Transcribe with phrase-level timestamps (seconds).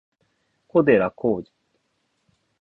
[0.67, 1.45] 小寺浩二